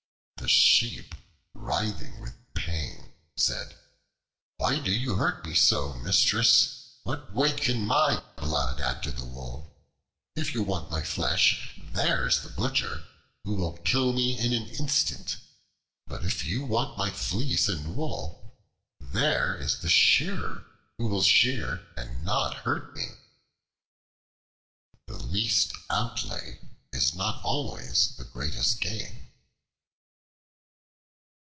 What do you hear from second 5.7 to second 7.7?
Mistress? What weight